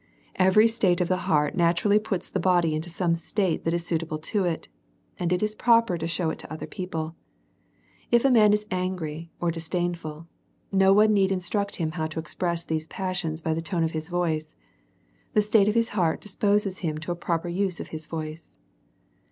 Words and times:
Every 0.37 0.67
state 0.67 0.99
of 0.99 1.09
the 1.09 1.15
heart 1.29 1.53
naturally 1.53 1.99
puts 1.99 2.27
the 2.27 2.39
body 2.39 2.73
in 2.73 2.81
to 2.81 2.89
some 2.89 3.13
state 3.13 3.65
that 3.65 3.73
is 3.75 3.85
suitable 3.85 4.17
to 4.33 4.45
it, 4.45 4.67
and 5.19 5.31
is 5.31 5.53
proper 5.53 5.95
to 5.95 6.07
show 6.07 6.31
it 6.31 6.39
to 6.39 6.51
other 6.51 6.65
people. 6.65 7.15
If 8.09 8.25
a 8.25 8.31
man 8.31 8.51
is 8.51 8.65
angry 8.71 9.29
or 9.39 9.51
dis 9.51 9.69
dainful, 9.69 10.25
no 10.71 10.91
one 10.91 11.13
need 11.13 11.31
instruct 11.31 11.75
him 11.75 11.91
how 11.91 12.07
to 12.07 12.19
express 12.19 12.63
these 12.65 12.87
passions 12.87 13.41
by 13.41 13.53
the 13.53 13.61
tone 13.61 13.83
of 13.83 13.91
his 13.91 14.09
voice; 14.09 14.55
the 15.33 15.41
state 15.43 15.69
of 15.69 15.75
his 15.75 15.89
heart 15.89 16.19
disposes 16.19 16.79
him 16.79 16.97
to 16.97 17.11
a 17.11 17.15
proper 17.15 17.47
use 17.47 17.79
of 17.79 17.89
his 17.89 18.07
voice. 18.07 18.57